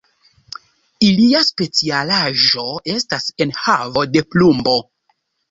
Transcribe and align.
Ilia 1.07 1.41
specialaĵo 1.49 2.65
estas 2.95 3.29
enhavo 3.47 4.07
de 4.17 4.27
plumbo. 4.33 4.77